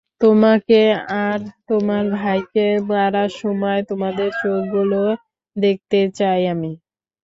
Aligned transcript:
তোমাকে 0.21 0.81
আর 1.23 1.39
তোমার 1.69 2.03
ভাইকে 2.15 2.67
মারার 2.89 3.31
সময় 3.41 3.79
তোমাদের 3.89 4.29
চোখগুলো 4.41 5.01
দেখতে 5.55 5.99
চাই 6.19 6.41
আমি। 6.53 6.71